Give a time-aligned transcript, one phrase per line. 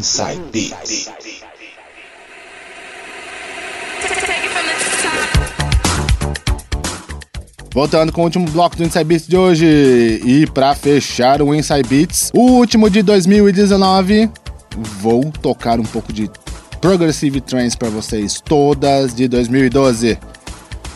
[0.00, 1.10] Inside Beats.
[7.70, 9.66] Voltando com o último bloco do Inside Beats de hoje.
[10.24, 14.30] E para fechar o Inside Beats, o último de 2019,
[15.02, 16.30] vou tocar um pouco de
[16.80, 20.18] Progressive Trance para vocês, todas de 2012.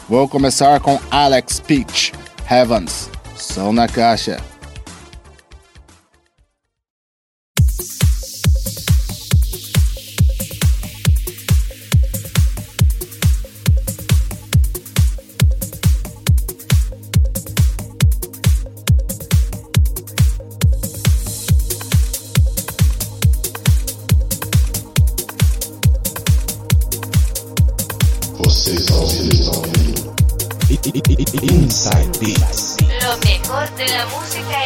[0.09, 2.15] Vou começar com Alex Peach,
[2.51, 4.41] Heavens, Som na Caixa.
[33.65, 34.64] deporte, la música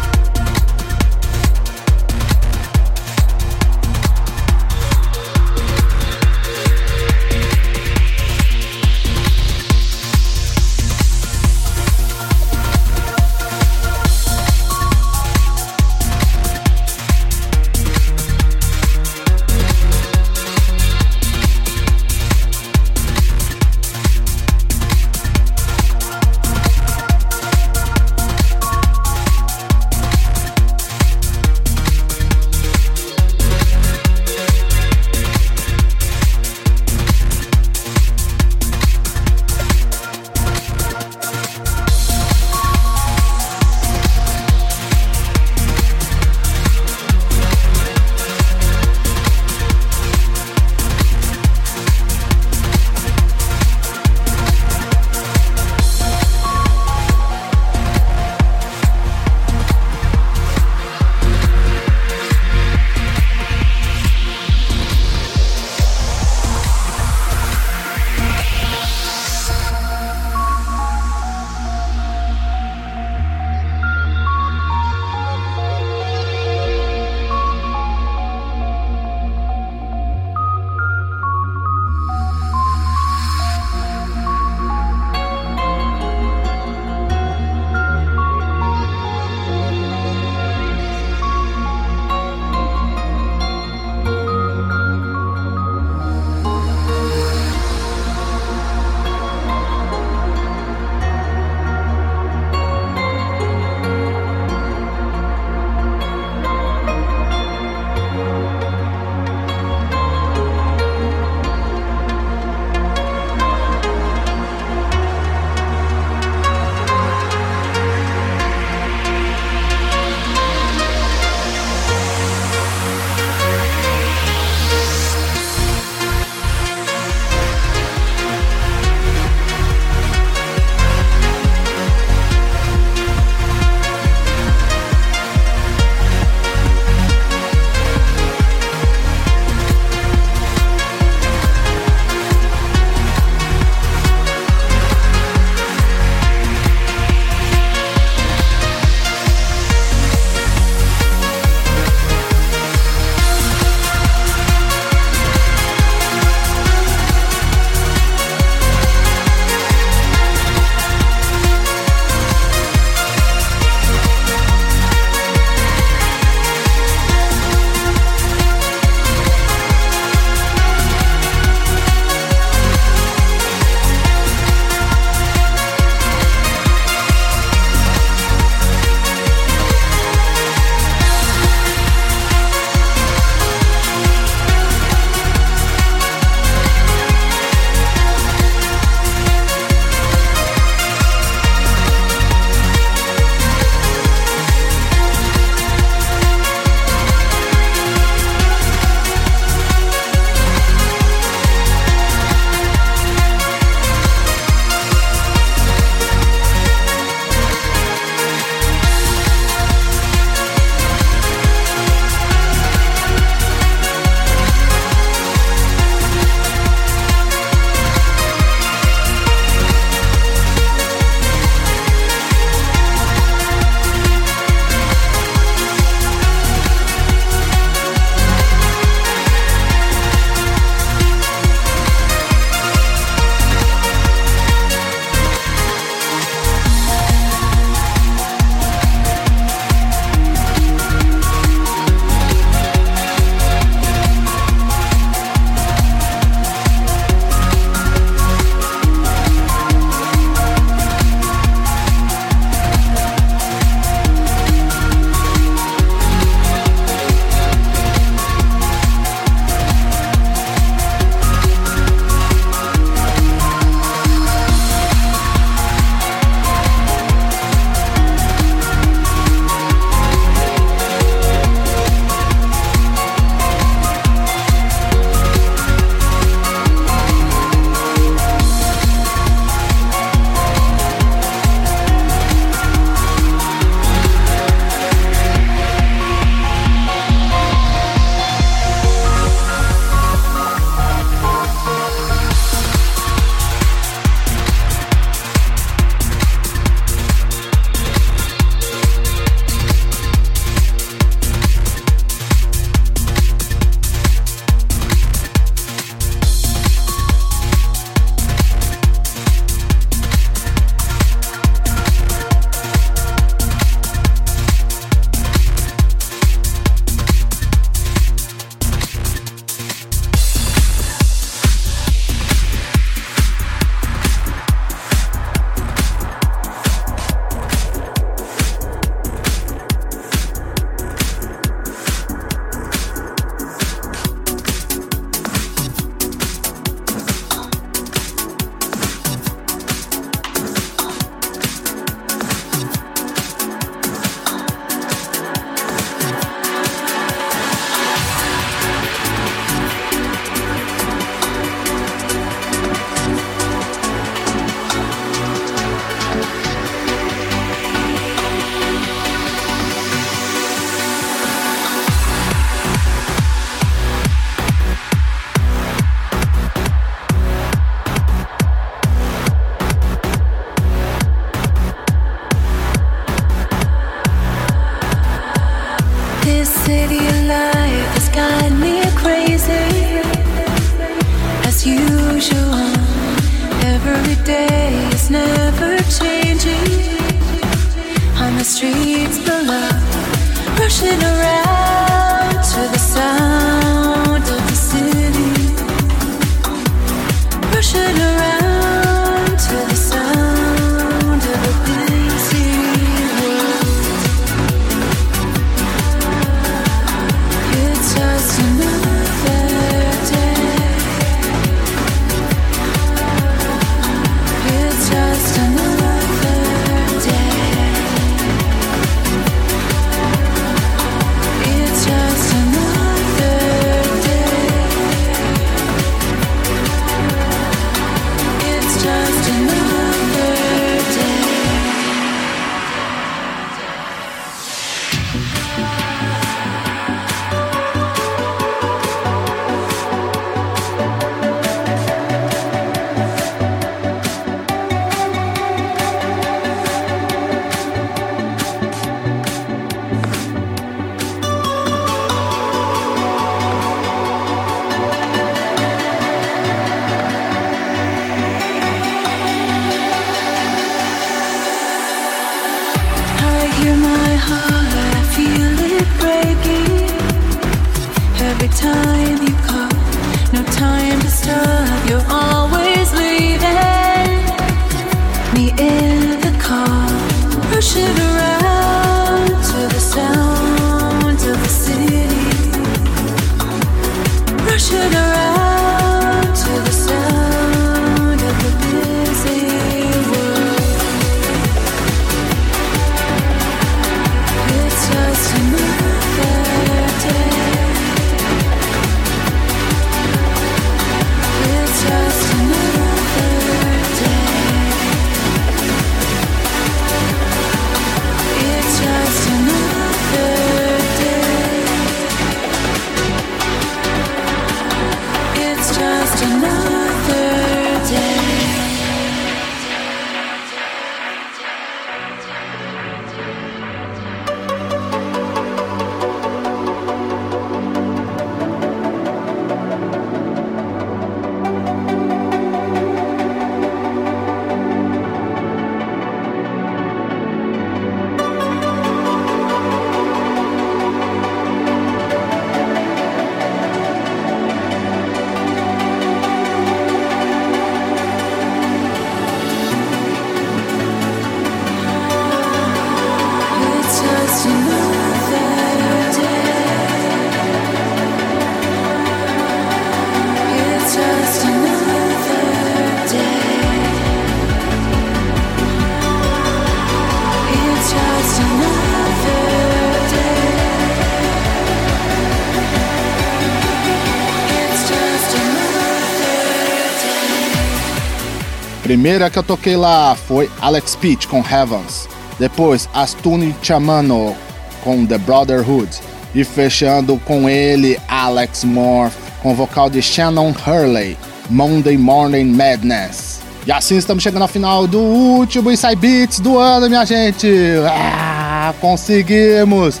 [578.90, 582.08] Primeira que eu toquei lá foi Alex Peach com Heavens.
[582.40, 584.34] Depois Astuni Chamano
[584.82, 585.88] com The Brotherhood.
[586.34, 591.16] E fechando com ele Alex Morph com vocal de Shannon Hurley,
[591.48, 593.38] Monday Morning Madness.
[593.64, 597.48] E assim estamos chegando ao final do último Inside Beats do ano, minha gente.
[597.86, 600.00] Ah, conseguimos!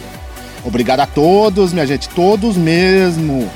[0.64, 3.48] Obrigado a todos, minha gente, todos mesmo,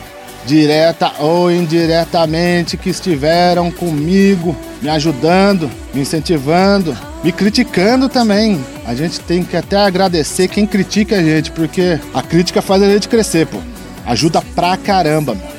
[0.46, 8.64] direta ou indiretamente, que estiveram comigo, me ajudando, me incentivando, me criticando também.
[8.87, 12.90] A gente tem que até agradecer quem critica a gente, porque a crítica faz a
[12.90, 13.59] gente crescer, pô.
[14.07, 15.54] Ajuda pra caramba, meu.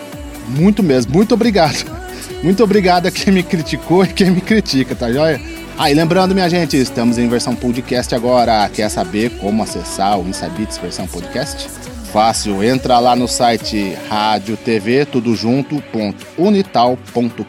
[0.47, 1.83] Muito mesmo, muito obrigado.
[2.43, 5.41] Muito obrigado a quem me criticou e quem me critica, tá joia?
[5.77, 8.69] Ah, e lembrando, minha gente, estamos em versão podcast agora.
[8.69, 11.84] Quer saber como acessar o Inside Beats versão podcast?
[12.15, 17.43] Fácil, entra lá no site rádio TV tudo junto ponto unital.com.br.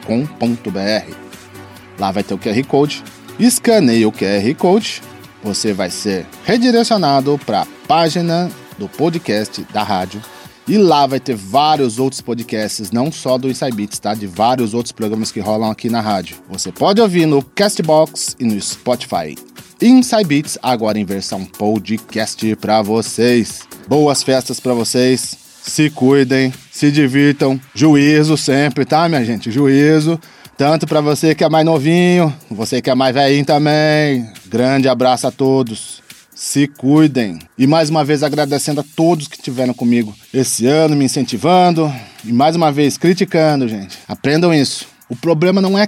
[1.96, 3.04] Lá vai ter o QR Code.
[3.38, 5.04] Escaneia o QR Code,
[5.40, 10.20] você vai ser redirecionado para a página do podcast da rádio.
[10.66, 14.14] E lá vai ter vários outros podcasts, não só do Inside Beats, tá?
[14.14, 16.38] De vários outros programas que rolam aqui na rádio.
[16.48, 19.36] Você pode ouvir no Castbox e no Spotify.
[19.80, 23.60] Inside Beats agora em versão podcast para vocês.
[23.86, 25.36] Boas festas para vocês.
[25.62, 27.60] Se cuidem, se divirtam.
[27.74, 29.50] Juízo sempre, tá, minha gente?
[29.50, 30.18] Juízo.
[30.56, 34.26] Tanto para você que é mais novinho, você que é mais velhinho também.
[34.46, 36.02] Grande abraço a todos.
[36.34, 37.38] Se cuidem.
[37.58, 41.92] E mais uma vez agradecendo a todos que estiveram comigo esse ano, me incentivando
[42.24, 43.98] e mais uma vez criticando, gente.
[44.08, 44.86] Aprendam isso.
[45.06, 45.86] O problema não é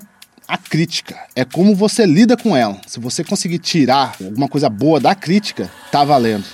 [0.48, 1.14] a crítica.
[1.37, 2.80] É como você lida com ela.
[2.87, 6.46] Se você conseguir tirar alguma coisa boa da crítica, tá valendo.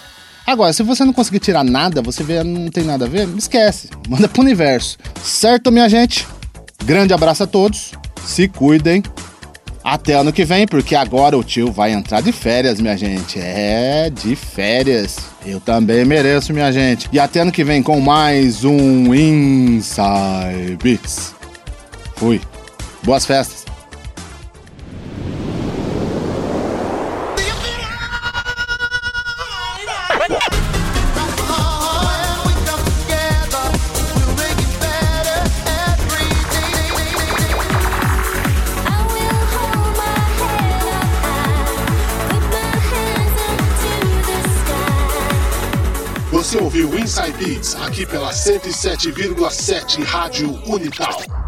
[0.44, 3.88] Agora, se você não conseguir tirar nada, você vê não tem nada a ver, esquece.
[4.08, 4.98] Manda pro universo.
[5.22, 6.26] Certo, minha gente?
[6.84, 7.92] Grande abraço a todos.
[8.26, 9.02] Se cuidem.
[9.82, 13.38] Até ano que vem, porque agora o tio vai entrar de férias, minha gente.
[13.38, 15.18] É, de férias.
[15.44, 17.06] Eu também mereço, minha gente.
[17.12, 21.34] E até ano que vem com mais um Inside Beats.
[22.16, 22.40] Fui.
[23.02, 23.73] Boas festas.
[47.72, 51.43] Aqui pela 107,7 Rádio Unital.